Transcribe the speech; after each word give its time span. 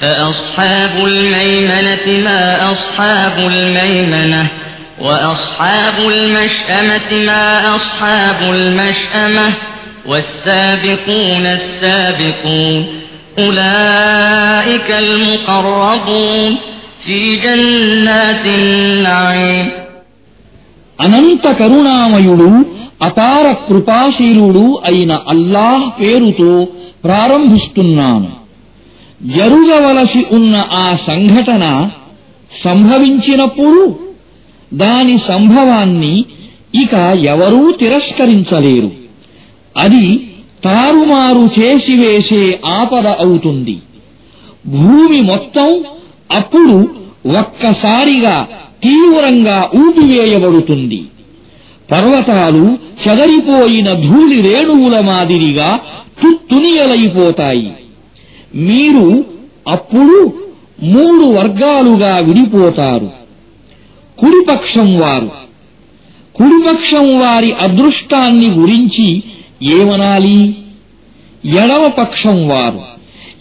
فأصحاب 0.00 0.94
الميمنة 1.06 2.06
ما 2.26 2.42
أصحاب 2.70 3.36
الميمنة 3.52 4.42
وأصحاب 5.00 5.96
المشأمة 6.08 7.08
ما 7.26 7.46
أصحاب 7.76 8.40
المشأمة 8.54 9.46
والسابقون 10.06 11.46
السابقون 11.58 12.80
أولئك 13.38 14.88
المقربون 15.04 16.50
في 17.04 17.18
جنات 17.36 18.44
النعيم 18.58 19.66
అనంత 20.98 21.44
కరుణామయుడు 21.60 22.48
అపార 23.00 23.46
కృపాశీలుడు 23.68 24.64
అయిన 24.88 25.12
అల్లాహ్ 25.32 25.86
పేరుతో 26.00 26.50
ప్రారంభిస్తున్నాను 27.06 28.28
ఎరుగవలసి 29.25 30.25
ఉన్న 30.31 30.55
ఆ 30.71 30.97
సంఘటన 31.07 31.89
సంభవించినప్పుడు 32.63 33.99
దాని 34.73 35.17
సంభవాన్ని 35.17 36.25
ఇక 36.75 36.93
ఎవరూ 37.23 37.71
తిరస్కరించలేరు. 37.71 38.91
అది 39.77 40.31
తారుమారు 40.63 41.49
చేసివేసే 41.59 42.59
ఆపద 42.65 43.07
అవుతుంది. 43.07 43.77
భూమి 44.65 45.21
మొత్తం 45.21 45.83
అప్పుడు 46.31 46.89
ఒక్కసారిగా 47.39 48.47
తీవ్రంగా 48.83 49.69
ఊపివేయబడుతుంది 49.75 51.03
పర్వతాలు 51.91 52.77
చెదరిపోయిన 53.07 53.93
ధూళి 53.93 54.41
రేణువుల 54.41 54.99
మాదిరిగా 54.99 55.79
తుత్తునియలైపోతాయి. 56.23 57.71
మీరు 58.55 59.25
అప్పుడు 59.67 60.33
మూడు 60.83 61.23
వర్గాలుగా 61.23 62.17
విడిపోతారు. 62.17 63.11
కుడిపక్షం 64.17 64.99
వారు. 64.99 65.31
కుడిపక్షం 66.35 67.19
వారి 67.19 67.53
అదృష్టాన్ని 67.53 68.51
గురించి 68.51 69.23
ఏమనాలి? 69.63 70.57
ఎడమపక్షం 71.45 72.47
వారు. 72.47 72.81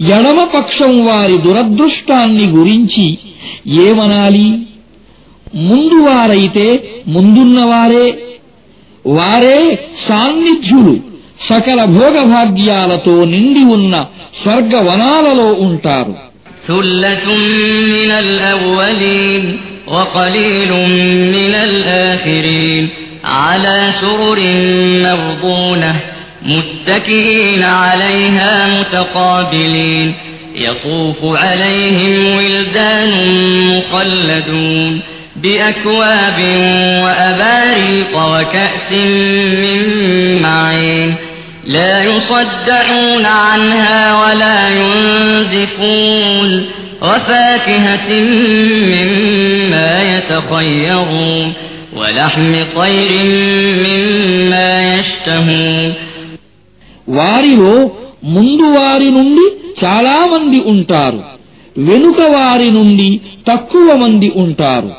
ఎడమపక్షం 0.02 1.06
వారి 1.06 1.38
దురదృష్టాన్ని 1.38 2.46
గురించి 2.46 3.18
ఏమనాలి? 3.66 4.66
ముందు 5.54 6.02
వారైతే 6.02 6.90
ముందున్నవారే. 7.06 8.18
వారే 9.06 9.74
సాన్నిధ్యులు. 10.08 11.15
సకల 11.49 11.79
భోగభాగ్యాలతో 11.97 13.15
నిండి 13.33 13.63
ఉన్న 13.77 13.93
స్వర్గవనాలలో 14.41 15.47
ఉంటారు 15.67 16.13
ثلة 16.67 17.27
من 17.95 18.11
الأولين 18.25 19.43
وقليل 19.87 20.71
من 21.35 21.53
الآخرين 21.69 22.83
على 23.41 23.77
سرر 23.91 24.39
موضونة 25.07 25.93
متكئين 26.45 27.63
عليها 27.83 28.51
متقابلين 28.77 30.07
يطوف 30.55 31.19
عليهم 31.37 32.13
ولدان 32.37 33.11
مخلدون 33.67 34.91
بأكواب 35.35 36.37
وأباريق 37.03 38.13
وكأس 38.25 38.89
من 39.63 39.79
معين 40.41 41.09
لا 41.65 42.03
يصدعون 42.03 43.25
عنها 43.25 43.97
ولا 44.21 44.69
ينزفون 44.71 46.49
وفاكهة 47.01 48.09
مما 48.91 49.91
يتخيرون 50.13 51.53
ولحم 51.93 52.53
طير 52.75 53.11
مما 53.85 54.69
يشتهون 54.93 55.93
వారిలో 57.17 57.75
ముందు 58.35 58.65
వారి 58.75 59.09
నుండి 59.09 59.45
చాలా 59.81 60.17
మంది 60.33 60.59
ఉంటారు 60.73 61.21
వెనుక 61.87 62.19
వారి 62.35 62.69
నుండి 62.71 63.09
తక్కువ 63.49 63.87
మంది 63.95 64.29
ఉంటారు 64.43 64.91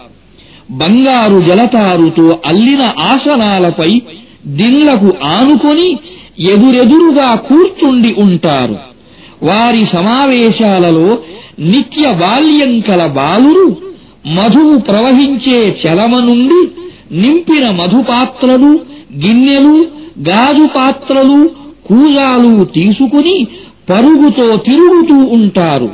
బంగారు 0.80 1.38
జలతారుతో 1.48 2.26
అల్లిన 2.50 2.82
ఆసనాలపై 3.12 3.90
దిళ్లకు 4.60 5.10
ఆనుకొని 5.36 5.88
ఎదురెదురుగా 6.39 7.35
కూర్చుండి 7.35 8.15
ఉంటారు. 8.17 8.77
వారి 9.43 9.85
సమావేశాలలో 9.85 11.17
నిత్య 11.59 12.13
బాల్యం 12.13 12.79
కల 12.79 13.05
బాలురు 13.05 13.77
మధువు 14.27 14.77
ప్రవహించే 14.77 15.77
చలమ 15.83 16.19
నుండి 16.19 16.67
నింపిన 17.11 17.71
మధుపాత్రలు 17.71 18.79
గిన్నెలు 19.25 19.85
గాజు 20.29 20.69
పాత్రలు 20.77 21.49
కూజాలు 21.85 22.65
తీసుకుని 22.65 23.47
పరుగుతో 23.89 24.57
తిరుగుతూ 24.57 25.15
ఉంటారు. 25.15 25.89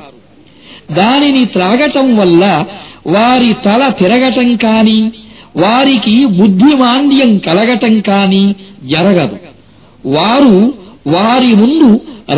దానిని 0.91 1.45
త్రాగటం 1.45 2.15
వల్ల 2.15 2.65
వారి 3.07 3.53
తల 3.65 3.89
తిరగటం 3.99 4.55
కాని 4.55 5.11
వారికి 5.57 6.25
బుద్ధిమాంద్యం 6.25 7.37
కలగటం 7.37 7.99
కాని 7.99 8.55
జరగదు. 8.83 9.42
వారు 10.16 10.56
వారి 11.14 11.52
ముందు 11.60 11.90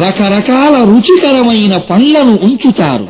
రకరకాల 0.03 0.75
రుచికరమైన 0.91 1.75
పండ్లను 1.91 2.35
ఉంచుతారు 2.49 3.07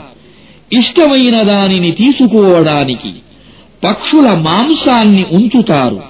ఇష్టమైన 0.71 1.37
దానిని 1.43 1.91
తీసుకోవడానికి 1.93 3.13
పక్షుల 3.83 4.29
మాంసాన్ని 4.47 5.25
ఉంచుతారు 5.37 6.01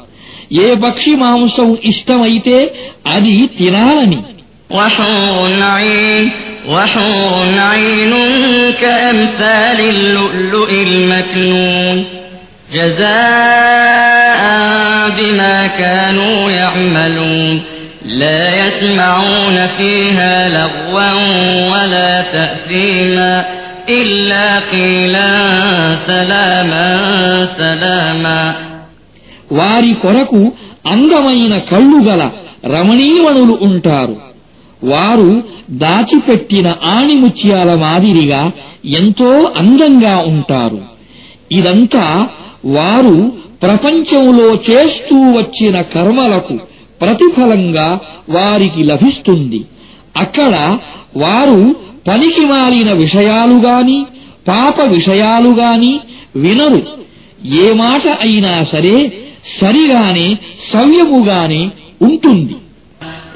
ఏ 0.65 0.69
పక్షి 0.85 1.15
మాంసం 1.23 1.71
ఇష్టమైతే 1.93 2.59
అది 3.15 3.37
తినాలని 3.59 4.21
وحور 4.71 5.39
عين 5.75 6.25
وحور 6.69 7.49
عين 7.71 8.13
كأمثال 8.83 9.79
اللؤلؤ 9.89 10.71
المكنون 10.83 11.97
جزاء 13.71 14.41
بما 15.11 15.67
كانوا 15.69 16.51
يعملون 16.53 17.57
لا 18.05 18.41
يسمعون 18.57 19.67
فيها 19.69 20.49
لغوا 20.49 21.11
ولا 21.73 22.13
تأثيما 22.33 23.33
إلا 23.91 24.47
قيلا 24.73 25.31
سلاما 26.07 26.89
سلاما 27.55 28.43
వారి 29.51 29.93
కొరకు 30.03 30.41
అందమైన 30.87 31.55
కళ్ళు 31.71 31.99
గల 32.09 32.23
రమణీయమణులు 32.75 33.55
ఉంటారు 33.69 34.17
వారు 34.83 35.31
దాచిపెట్టిన 35.83 36.67
ఆణిముత్యాల 36.97 37.71
మాదిరిగా 37.85 38.43
ఎంతో 38.99 39.31
అందంగా 39.61 40.17
ఉంటారు 40.33 40.81
ఇదంతా 41.51 42.05
వారు 42.77 43.17
ప్రపంచంలో 43.63 44.49
చేస్తూ 44.69 45.17
వచ్చిన 45.39 45.77
కర్మలకు 45.95 46.55
ప్రతిఫలంగా 47.01 47.89
వారికి 48.29 48.83
లభిస్తుంది 48.83 49.61
అక్కడ 50.17 50.55
వారు 51.17 51.61
పనికి 52.09 52.45
మాలిన 52.45 52.91
విషయాలు 53.03 53.57
గాని 53.61 53.99
పాప 54.49 54.81
విషయాలు 54.93 55.51
గాని 55.55 55.93
వినరు 56.37 56.81
ఏ 57.61 57.67
మాట 57.75 58.07
అయినా 58.21 58.55
సరే 58.73 58.97
సరిగానే 59.59 60.29
సవ్యముగానే 60.73 61.63
ఉంటుంది 62.01 62.57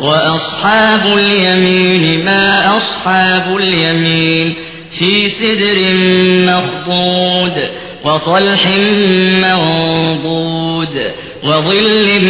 وأصحاب 0.00 1.04
اليمين 1.18 2.04
ما 2.24 2.46
أصحاب 2.78 3.46
اليمين 3.56 4.46
في 4.90 5.10
سدر 5.30 5.78
مخضود 6.42 7.56
وطلح 8.04 8.62
منضود 9.44 10.94
وظل 11.43 12.21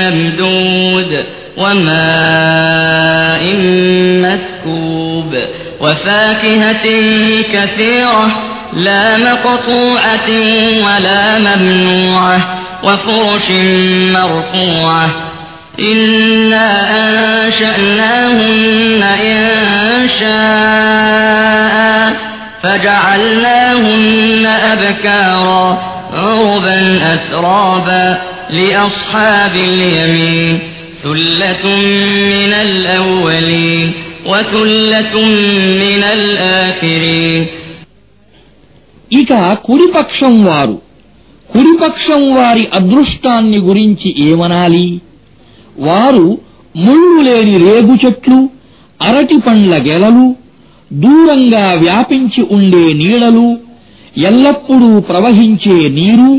ممدود 0.00 1.24
وماء 1.56 3.44
مسكوب 4.22 5.34
وفاكهة 5.80 6.86
كثيرة 7.52 8.42
لا 8.72 9.16
مقطوعة 9.16 10.30
ولا 10.84 11.38
ممنوعة 11.38 12.58
وفرش 12.82 13.50
مرفوعة 14.14 15.08
إنا 15.80 16.90
أنشأناهن 17.46 19.02
إن 19.02 20.08
شاء 20.20 21.80
فجعلناهن 22.62 24.46
أبكارا 24.72 25.78
عربا 26.12 26.98
أترابا 27.14 28.18
لأصحاب 28.51 29.53
اليمين 29.69 30.59
ثلة 31.03 31.63
من 32.33 32.51
الأولين 32.61 33.87
وثلة 34.25 35.13
من 35.83 36.01
الآخرين 36.11 37.41
ఇక 39.11 39.31
కుడిపక్షం 39.65 40.33
వారు 40.47 40.77
కుడిపక్షం 41.49 42.21
వారి 42.37 42.63
అదృష్టాన్ని 42.77 43.59
గురించి 43.67 44.09
ఏమనాలి 44.27 44.87
వారు 45.79 46.25
ముళ్ళు 46.75 47.19
లేని 47.27 47.55
రేగు 47.65 47.95
చెట్లు 48.03 48.39
అరటి 48.99 49.37
పండ్ల 49.45 49.75
గెలలు 49.87 50.25
దూరంగా 50.91 51.65
వ్యాపించి 51.83 52.41
ఉండే 52.55 52.85
నీడలు 53.01 53.47
ఎల్లప్పుడూ 54.29 54.89
ప్రవహించే 55.09 55.77
నీరు 55.97 56.29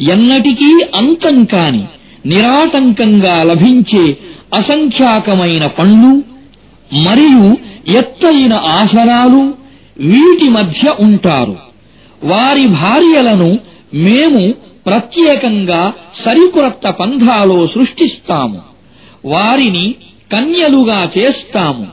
ఎన్నటికీ 0.00 0.84
అంతం 0.94 1.44
కాని 1.44 1.84
నిరాటంకంగా 2.26 3.42
లభించే 3.42 4.16
అసంఖ్యాకమైన 4.54 5.66
పండ్లు 5.66 6.34
మరియు 7.04 7.56
ఎత్తైన 7.98 8.52
ఆసనాలు 8.52 9.54
వీటి 9.98 10.48
మధ్య 10.48 10.94
ఉంటారు. 11.00 11.56
వారి 12.24 12.64
భార్యలను 12.64 13.58
మేము 13.94 14.54
ప్రత్యేకంగా 14.86 15.92
సరికొత్త 16.24 16.90
పంథాలో 16.90 17.66
సృష్టిస్తాము. 17.66 18.60
వారిని 19.24 19.94
కన్యలుగా 20.32 21.10
చేస్తాము. 21.18 21.86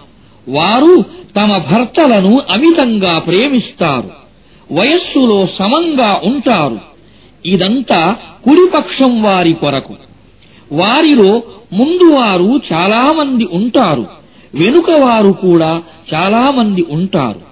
వారు 0.50 1.06
తమ 1.38 1.58
భర్తలను 1.58 2.42
అమితంగా 2.50 3.18
ప్రేమిస్తారు. 3.18 4.12
వయస్సులో 4.72 5.48
సమంగా 5.60 6.22
ఉంటారు. 6.26 6.91
ఇదంతా 7.45 8.01
కుడిపక్షం 8.47 9.13
వారి 9.27 9.55
కొరకు 9.63 9.95
వారిలో 10.73 11.33
ముందు 11.73 12.07
వారు 12.17 12.51
చాలామంది 12.71 13.47
ఉంటారు 13.53 14.07
వెనుక 14.55 14.91
వారు 15.05 15.33
కూడా 15.45 15.73
చాలామంది 16.13 16.85
ఉంటారు 16.97 17.43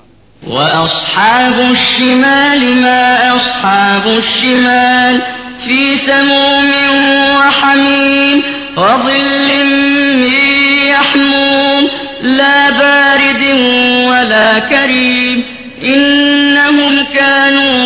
وأصحاب 0.43 1.57
الشمال 1.71 2.61
ما 2.77 3.05
أصحاب 3.37 4.07
الشمال 4.09 5.15
في 5.61 5.97
سموم 5.99 6.71
وحميم 7.37 8.39
وظل 8.77 9.49
من 10.15 10.37
يحموم 10.89 11.83
لا 12.23 12.71
بارد 12.73 13.43
ولا 14.07 14.59
كريم 14.61 15.39
إنهم 15.39 15.43
كانوا 15.43 15.58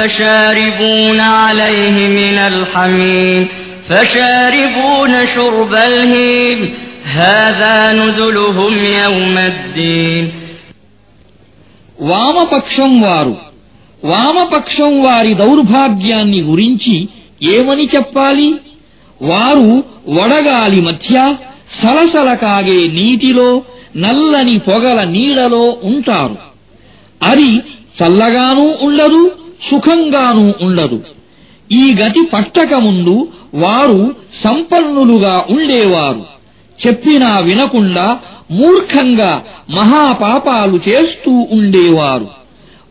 فشاربون 0.00 1.20
عليه 1.20 1.96
من 2.08 2.38
الحميم 2.40 3.48
فشاربون 3.88 5.26
شرب 5.26 5.74
الهيم 5.74 6.74
هذا 7.06 7.92
نزلهم 7.92 8.74
يوم 8.96 9.36
الدين 9.38 10.24
వామపక్షం 12.10 12.92
వారు 13.04 13.34
వామపక్షం 14.02 14.92
వారి 15.04 15.32
దౌర్భాగ్యాన్ని 15.42 16.40
గురించి 16.50 16.94
ఏమని 17.54 17.86
చెప్పాలి 17.94 18.48
వారు 19.20 19.70
వడగాలి 20.18 20.80
మధ్య 20.88 21.14
సలసల 21.82 22.30
కాగే 22.42 22.80
నీటిలో 22.98 23.48
నల్లని 24.04 24.56
పొగల 24.68 24.98
నీడలో 25.16 25.64
ఉంటారు 25.90 26.36
అది 27.22 27.50
చల్లగానూ 27.98 28.66
ఉండదు 28.86 29.22
సుఖంగానూ 29.69 30.53
ఉండదు. 30.61 31.03
ఈ 31.71 31.95
గతి 32.01 32.25
పట్టక 32.33 32.73
ముందు 32.73 33.27
వారు 33.53 34.15
సంపన్నులుగా 34.43 35.45
ఉండేవారు. 35.49 36.25
చెప్పినా 36.87 37.37
వినకుండా 37.37 38.19
మూర్ఖంగా 38.51 39.43
మహాపాపాలు 39.69 40.79
చేస్తూ 40.89 41.31
ఉండేవారు. 41.31 42.27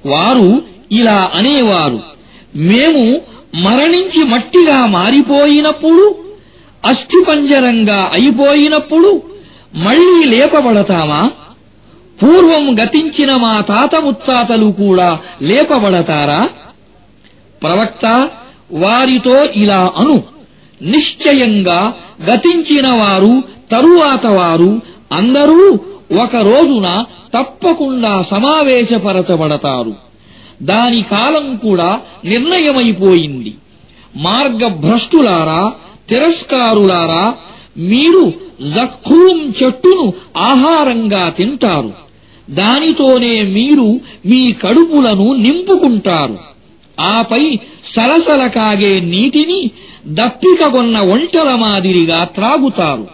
వారు 0.06 0.62
ఇలా 0.92 1.30
అనేవారు. 1.34 2.00
మేము 2.56 3.20
మరణించి 3.62 4.24
మట్టిగా 4.24 4.86
మారిపోయినప్పుడు 4.86 6.14
అస్థిపంజరంగా 6.84 8.10
అయిపోయినప్పుడు 8.14 9.22
మళ్ళీ 9.74 10.24
లేపబడతామా? 10.24 11.30
పూర్వం 12.22 12.78
గతించిన 12.82 13.36
మా 13.36 13.60
తాత 13.60 13.96
ముత్తాతలు 13.96 14.66
కూడా 14.66 15.18
లేపబడతారా? 15.42 16.48
ప్రవక్త 17.62 18.28
వారితో 18.72 19.44
ఇలా 19.44 19.92
అను. 19.96 20.22
నిశ్చయంగా 20.82 21.94
గతించిన 22.30 22.86
వారు 22.86 23.42
తరువాత 23.72 24.26
వారు 24.26 24.80
అందరూ 25.12 25.78
ఒక 26.22 26.36
రోజున 26.36 27.04
తప్పకుండా 27.38 28.22
సమావేశపరచబడతారు. 28.22 29.94
దాని 30.62 31.02
కాలం 31.02 31.56
కూడా 31.56 32.00
నిర్ణయమైపోయింది. 32.24 33.54
మార్గభ్రష్టులారా 34.16 35.72
తిరస్కారులారా 36.08 37.34
మీరు 37.78 38.32
జఖూం 38.76 39.54
చెట్టును 39.62 40.12
ఆహారంగా 40.36 41.28
తింటారు. 41.28 42.09
దానితోనే 42.50 43.42
మీరు 43.42 44.00
మీ 44.26 44.52
కడుపులను 44.52 45.32
నింపుకుంటారు. 45.32 46.38
ఆపై 47.00 47.58
సలసల 47.96 48.46
కాగే 48.46 49.00
నీటిని 49.00 49.70
దప్పికగొన్న 50.06 50.98
ఒంటల 50.98 51.54
మాదిరిగా 51.54 52.24
త్రాగుతారు. 52.24 53.08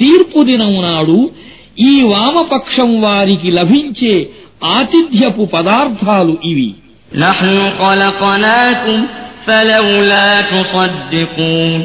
తీర్పు 0.00 0.42
దినం 0.42 0.82
నాడు 0.82 1.30
ఈ 1.78 2.00
వామపక్షం 2.00 3.00
వారికి 3.00 3.50
లభించే 3.50 4.28
ఆతిథ్యపు 4.64 5.44
పదార్థాలు 5.44 6.36
ఇవి. 6.44 6.74
నహ్ను 7.16 7.70
ఖలఖనాకుం 7.70 9.08
ఫలౌలా 9.46 10.40
తుసద్దికూన్. 10.40 11.84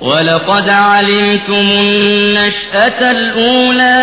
ولقد 0.00 0.68
علمتم 0.68 1.66
النشأة 1.80 3.00
الأولى 3.10 3.98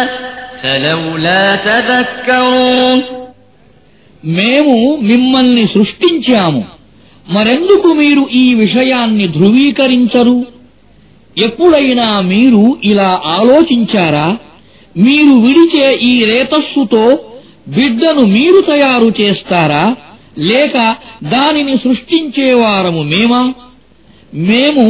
فلولا 0.62 1.46
تذكرون 1.68 3.00
మేము 4.24 4.75
మిమ్మల్ని 5.10 5.66
సృష్టించాము 5.68 6.62
మరెందుకు 7.27 7.89
మీరు 7.94 8.24
ఈ 8.34 8.46
విషయాన్ని 8.56 9.25
ధృవీకరించరు 9.30 10.38
ఎప్పుడైనా 11.38 12.08
మీరు 12.32 12.62
ఇలా 12.84 13.10
ఆలోచించారా 13.38 14.27
మీరు 14.96 15.34
విడిచే 15.46 15.88
ఈ 16.10 16.13
రేతస్సుతో 16.25 17.04
బిడ్డను 17.68 18.24
మీరు 18.36 18.60
తయారు 18.72 19.10
చేస్తారా 19.20 19.84
లేక 20.50 20.75
దానిని 21.27 21.75
సృష్టించేవారము 21.77 23.01
మేమా 23.13 23.42
మేము 24.50 24.86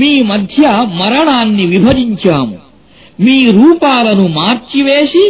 మీ 0.00 0.12
మధ్య 0.30 0.62
మరణాన్ని 1.00 1.64
విభజించాము 1.72 2.58
మీ 3.18 3.38
రూపాలను 3.56 4.26
మార్చివేసి 4.38 5.24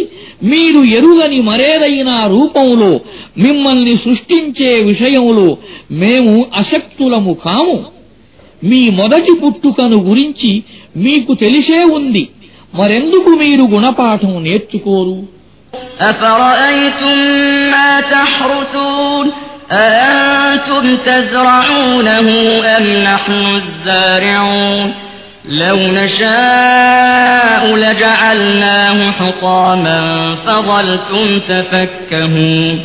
మీరు 0.44 0.80
ఎరుగని 0.96 1.40
మరేదైనా 1.48 2.16
రూపంలో 2.32 2.90
మిమ్మల్ని 3.38 3.94
సృష్టించే 4.04 4.70
విషయంలో 4.84 5.48
మేము 6.02 6.32
అశక్తులము 6.56 7.34
కాము 7.44 7.76
మీ 8.62 8.82
మొదటి 8.98 9.32
పుట్టుకను 9.42 9.98
గురించి 10.08 10.50
మీకు 11.04 11.32
తెలిసే 11.42 11.80
ఉంది 11.96 12.24
మరెందుకు 12.72 13.30
మీరు 13.42 13.66
గుణపాఠం 13.72 14.34
నేర్చుకోరు 14.44 15.16
أفرأيتم 16.02 17.16
ما 17.72 17.90
تحرثون 18.06 19.26
أأنتم 19.72 20.96
تزرعونه 20.96 22.28
أم 22.76 22.82
نحن 23.02 23.44
الزارعون 23.56 24.92
لو 25.48 25.76
نشاء 25.76 27.76
لجعلناه 27.76 29.10
حطاما 29.12 30.34
فظلتم 30.34 31.38
تفكهون 31.48 32.80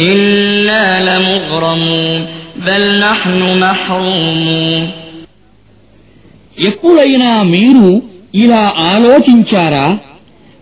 إنا 0.00 0.84
لمغرمون 1.08 2.26
بل 2.66 2.98
نحن 3.00 3.58
محرومون 3.60 4.90
ఎప్పుడైనా 6.68 7.30
మీరు 7.54 7.86
ఇలా 8.34 8.62
ఆలోచించారా 8.92 9.86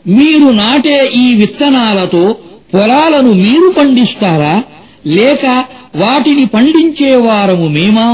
మీరు 0.06 0.48
నాటే 0.60 0.98
ఈ 1.22 1.26
విత్తనాలతో 1.40 2.22
పొలాలను 2.72 3.32
మీరు 3.44 3.68
పండిస్తారా 3.78 4.54
లేక 5.16 5.44
వాటిని 5.96 6.44
పండించేవారము 6.46 7.66
మేమా 7.76 8.08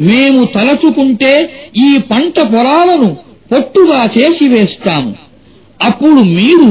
మేము 0.00 0.40
తలచుకుంటే 0.54 1.32
ఈ 1.78 1.90
పంట 2.10 2.38
పొలాలను 2.52 3.08
పొట్టుగా 3.52 4.00
చేసివేస్తాము 4.16 5.12
అప్పుడు 5.80 6.20
మీరు 6.32 6.68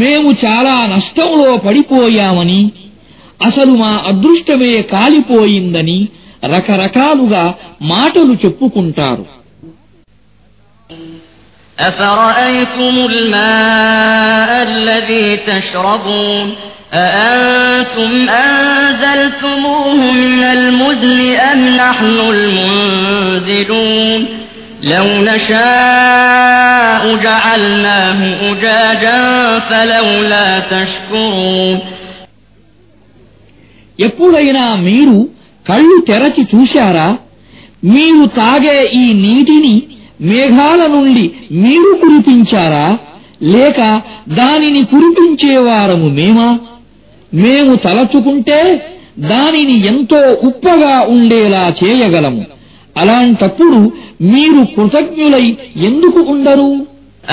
మేము 0.00 0.28
చాలా 0.44 0.74
నష్టంలో 0.86 1.50
పడిపోయామని 1.56 2.60
అసలు 3.42 3.72
మా 3.76 3.92
అదృష్టమే 4.06 4.72
కాలిపోయిందని 4.92 5.98
రకరకాలుగా 6.46 7.44
మాటలు 7.86 8.34
చెప్పుకుంటారు 8.44 9.26
أفرأيتم 11.78 12.94
الماء 13.06 14.50
الذي 14.62 15.26
تشربون 15.38 16.46
أأنتم 16.94 18.12
أنزلتموه 18.40 19.94
من 20.14 20.42
المزن 20.56 21.20
أم 21.50 21.60
نحن 21.76 22.16
المنزلون 22.28 24.20
لو 24.82 25.06
نشاء 25.22 27.02
جعلناه 27.16 28.20
أجاجا 28.42 29.18
فلولا 29.60 30.46
تشكرون 30.72 31.78
ఎప్పుడైనా 33.98 34.64
మీరు 34.86 35.16
కళ్ళు 35.66 35.96
తెరచి 36.08 36.42
చూశారా 36.52 37.08
మీరు 37.84 38.22
తాగే 38.38 38.76
ఈ 39.00 39.04
నీటిని 39.24 39.74
మేఘాల 40.20 40.80
నుండి 40.94 41.24
మీరు 41.64 41.90
కురిపించారా 42.02 42.86
లేక 43.54 43.78
దానిని 44.38 44.82
కురిపించేవారము 44.92 46.08
మేమా 46.18 46.48
మేము 47.32 47.72
తలచుకుంటే 47.84 48.60
దానిని 49.24 49.76
ఎంతో 49.86 50.20
ఉప్పగా 50.48 50.94
ఉండేలా 51.14 51.64
చేయగలము 51.80 52.44
అలాంటప్పుడు 52.96 53.78
మీరు 54.28 54.60
కృతజ్ఞులై 54.74 55.46
ఎందుకు 55.88 56.20
ఉండరు 56.34 56.70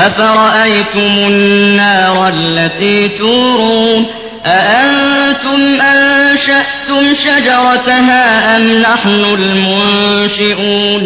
أفرأيتم 0.08 1.14
النار 1.28 2.18
التي 2.30 3.08
تورون 3.10 4.02
أأنتم 4.48 5.60
أنشأتم 5.84 7.14
شجرتها 7.16 8.24
أم 8.56 8.64
نحن 8.80 9.22
المنشئون 9.40 11.04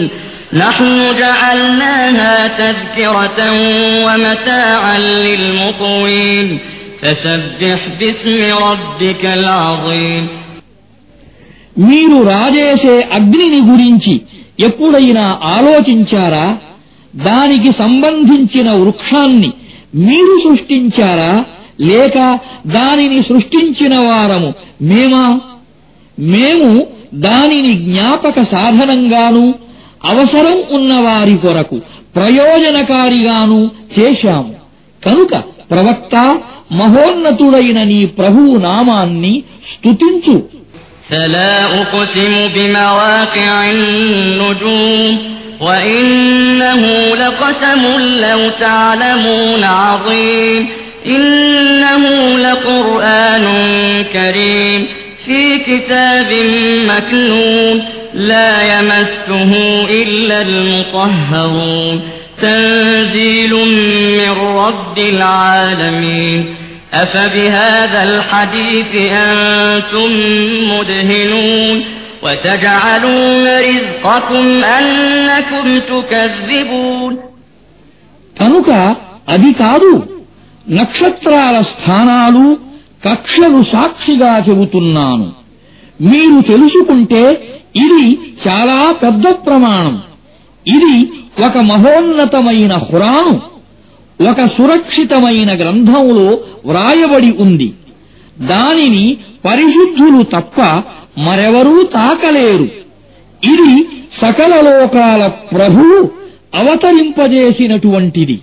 نحن 0.53 0.89
جعلناها 1.19 2.33
تذكرة 2.49 3.39
ومتاعا 4.05 4.97
للمقوين 4.99 6.47
فسبح 7.03 7.79
باسم 7.99 8.35
ربك 8.63 9.23
العظيم 9.37 10.23
మీరు 11.83 12.17
రాజేసే 12.29 12.95
అగ్నిని 13.17 13.59
గురించి 13.69 14.13
ఎప్పుడైనా 14.59 15.25
ఆలోచించారా 15.55 16.47
దానికి 17.13 17.71
సంబంధించిన 17.73 18.69
వృక్షాన్ని 18.81 19.51
మీరు 20.01 20.33
సృష్టించారా 20.45 21.31
లేక 21.81 22.17
దానిని 22.69 23.19
సృష్టించిన 23.23 23.93
వారము 24.07 24.49
మేమా 24.81 25.25
మేము 26.17 26.71
దానిని 27.23 27.73
జ్ఞాపక 27.85 28.37
సాధనంగాను 28.53 29.45
అవసరం 30.05 30.57
ఉన్నవారి 30.71 31.35
కొరకు 31.37 31.77
ప్రయోజనకారిగాను 32.15 33.59
చేశాము 33.95 34.53
కనుక 35.03 35.33
ప్రవక్త 35.71 36.15
మహోన్నతుడైన 36.79 37.79
నీ 37.91 37.99
ప్రభువు 38.19 38.53
నామాన్ని 38.67 39.33
స్తుతించు 39.71 40.37
فلا 41.09 41.55
أقسم 41.81 42.33
بمواقع 42.55 43.51
النجوم 43.71 45.13
وإنه 45.61 46.81
لقسم 47.15 47.83
لو 48.25 48.49
تعلمون 48.59 49.63
عظيم 49.63 50.61
إنه 51.05 52.03
لقرآن 52.37 53.45
كريم 54.13 54.81
في 55.25 55.57
كتاب 55.59 56.29
مكنون 56.91 57.75
لا 58.13 58.51
يمسه 58.73 59.51
إلا 60.01 60.41
المطهرون 60.41 62.01
تنزيل 62.43 63.53
من 64.17 64.31
رب 64.57 64.97
العالمين 64.99 66.39
أفبهذا 66.93 68.03
الحديث 68.03 68.91
أنتم 68.95 70.09
مدهنون 70.71 71.77
وتجعلون 72.23 73.45
رزقكم 73.59 74.45
أنكم 74.77 75.65
تكذبون 75.81 77.13
కనుక 78.35 78.69
అది 79.27 79.51
కాదు 79.61 79.91
నక్షత్రాల 80.67 81.55
స్థానాలు 81.71 82.43
కక్షలు 83.03 83.59
సాక్షిగా 83.71 84.31
చెబుతున్నాను 84.47 85.27
మీరు 85.99 86.37
తెలుసుకుంటే 86.51 87.23
ఇది 87.85 88.05
చాలా 88.45 88.77
పెద్ద 89.03 89.25
ప్రమాణం 89.45 89.95
ఇది 90.66 91.10
ఒక 91.44 91.58
మహోన్నతమైన 91.58 92.72
హురాను 92.72 93.40
ఒక 94.30 94.46
సురక్షితమైన 94.46 95.54
గ్రంథంలో 95.54 96.40
వ్రాయబడి 96.66 97.32
ఉంది. 97.32 97.72
దానిని 98.38 99.16
పరిశుద్ధులు 99.44 100.22
తప్ప 100.22 100.60
మరెవరూ 101.18 101.82
తాకలేరు. 101.82 102.64
ఇది 103.44 103.86
సకల 104.16 104.60
లోకాల 104.60 105.26
ప్రభువు 105.26 106.10
అవతరింపజేసినటువంటిది. 106.54 108.38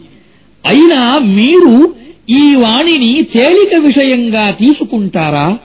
అయినా 0.66 1.18
మీరు 1.18 1.96
ఈ 2.30 2.56
వాణిని 2.56 3.22
తేలిక 3.22 3.75
విషయంగా 3.75 4.51
తీసుకుంటారా? 4.51 5.58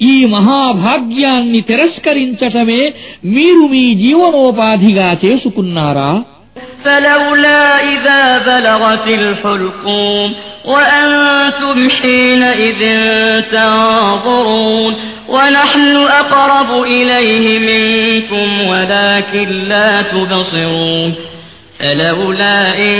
ఈ 0.00 0.14
మహాభాగ్యాన్ని 0.26 1.60
తిరస్కరించటమే 1.70 2.82
మీరు 3.34 3.64
మీ 3.74 3.84
జీవనోపాధిగా 4.04 5.10
చేసుకున్నారా 5.24 6.10
فلولا 6.84 7.62
إذا 7.94 8.22
بلغت 8.40 9.06
الحلقوم 9.10 10.28
وأنتم 10.64 11.90
حينئذ 11.90 12.82
تنظرون 13.52 14.92
ونحن 15.28 15.96
أقرب 15.96 16.70
إليه 16.84 17.58
منكم 17.60 18.60
ولكن 18.62 19.48
لا 19.68 20.02
تبصرون 20.04 21.10
فلولا 21.80 22.78
إن 22.78 22.94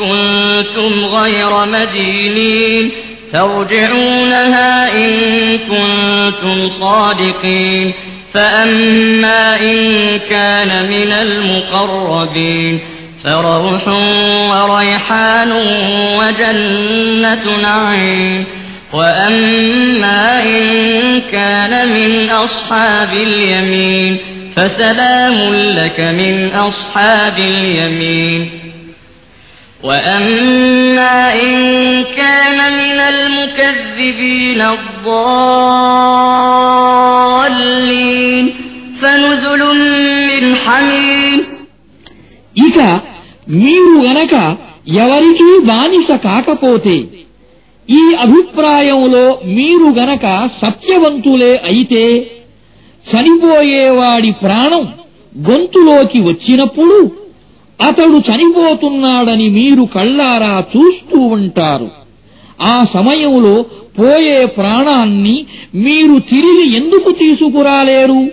كنتم 0.00 1.04
غير 1.06 1.66
مدينين 1.66 2.84
ترجعونها 3.33 4.93
إن 4.93 5.11
كنتم 5.57 6.69
صادقين. 6.69 7.93
فأما 8.33 9.59
إن 9.59 10.19
كان 10.29 10.89
من 10.89 11.11
المقربين 11.11 12.79
فروح 13.23 13.87
وريحان 14.51 15.51
وجنة 16.17 17.61
نعيم. 17.61 18.45
وأما 18.93 20.43
إن 20.43 21.21
كان 21.31 21.93
من 21.93 22.29
أصحاب 22.29 23.13
اليمين 23.13 24.17
فسلام 24.55 25.53
لك 25.53 25.99
من 25.99 26.51
أصحاب 26.51 27.39
اليمين. 27.39 28.60
وأما 29.82 31.16
إن 31.42 31.54
كان 32.12 32.58
من 32.74 32.98
المكذبين 33.04 34.60
الضالين 37.16 38.44
فنزل 38.96 39.62
من 40.30 40.54
حميم 40.56 41.40
ఇక 42.56 42.78
మీరు 43.56 43.92
గనక 44.06 44.34
ఎవరికీ 45.02 45.48
బానిస 45.70 46.08
కాకపోతే 46.26 46.96
ఈ 47.88 48.02
అభిప్రాయంలో 48.24 49.24
మీరు 49.56 49.88
గనక 49.98 50.24
సత్యవంతులే 50.60 51.52
అయితే 51.70 52.02
చనిపోయేవాడి 53.06 54.30
ప్రాణం 54.42 54.84
గొంతులోకి 55.48 56.18
వచ్చినప్పుడు 56.20 56.96
అతడు 57.81 58.17
చనిపోతున్నాడని 58.17 59.49
మీరు 59.49 59.83
కళ్ళారా 59.83 60.63
చూస్తూ 60.77 61.19
ఉంటారు. 61.19 61.91
ఆ 62.61 62.85
సమయంలో 62.93 63.65
పోయే 63.99 64.45
ప్రాణాన్ని 64.45 65.45
మీరు 65.75 66.19
తిరిగి 66.19 66.75
ఎందుకు 66.75 67.11
తీసుకురాలేరు? 67.11 68.31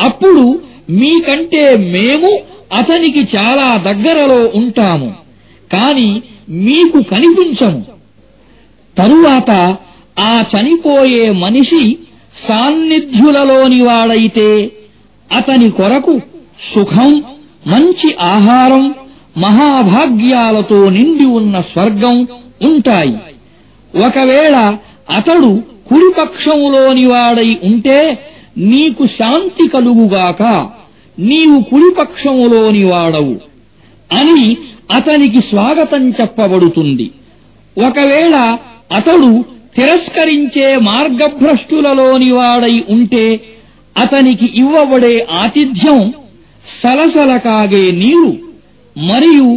అప్పుడు 0.00 0.60
మీకంటే 0.90 1.76
మేము 1.76 2.38
అతనికి 2.74 3.36
చాలా 3.36 3.76
దగ్గరలో 3.76 4.50
ఉంటాము 4.54 5.14
కాని 5.72 6.22
మీకు 6.48 7.02
కనిపించము. 7.02 7.84
తరువాత 8.98 9.76
ఆ 10.18 10.44
చనిపోయే 10.54 11.30
మనిషి 11.30 11.98
సాన్నిధ్యులలోని 12.48 13.82
వాడైతే 13.82 14.70
అతని 15.36 15.70
కొరకు 15.70 16.20
సుఖం 16.74 17.22
మంచి 17.66 18.14
ఆహారం 18.20 18.94
మహాభాగ్యాలతో 19.38 20.88
నిండి 20.88 21.24
ఉన్న 21.24 21.60
స్వర్గం 21.60 22.28
ఉంటాయి. 22.62 23.16
ఒకవేళ 24.06 24.76
అతడు 25.10 25.62
కుడిపక్షములోనివాడై 25.88 27.58
ఉంటే 27.64 28.18
నీకు 28.58 29.06
శాంతి 29.06 29.68
కలుగుగాక 29.68 30.70
నీవు 31.18 31.60
కుడిపక్షములోనివాడవు 31.60 33.36
అని 34.12 34.56
అతనికి 34.90 35.40
స్వాగతం 35.40 36.10
చెప్పబడుతుంది. 36.10 37.10
ఒకవేళ 37.86 38.58
అతడు 38.92 39.44
తిరస్కరించే 39.76 40.76
మార్గభ్రష్టులలోని 40.76 42.32
వాడై 42.32 42.84
ఉంటే 42.90 43.40
అతనికి 43.96 44.48
ఇవ్వబడే 44.54 45.26
ఆతిథ్యం 45.38 46.12
సలసల 46.73 47.31
కాగే 47.45 47.83
నీరు 48.01 48.31
మరియు 48.95 49.47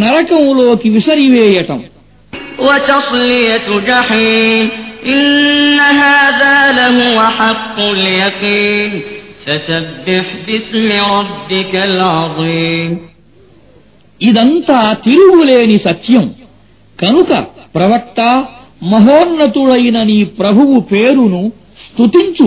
నరకంలోకి 0.00 0.88
విసరివేయటం 0.90 1.80
وتصلية 2.60 3.68
جحيم 3.82 4.64
إن 5.06 5.78
هذا 6.02 6.56
لهو 6.72 7.18
حق 7.38 7.76
اليقين 7.90 8.90
فسبح 9.44 10.26
باسم 10.46 10.88
ربك 11.14 11.72
العظيم 11.90 12.90
ఇదంతా 14.20 14.78
తిరుగులేని 15.04 15.78
సత్యం 15.78 16.24
కనుక 16.98 17.30
ప్రవక్త 17.74 18.20
మహోన్నతుడైన 18.92 19.98
నీ 20.02 20.18
ప్రభువు 20.38 20.76
పేరును 20.92 21.42
స్తుతించు 21.84 22.46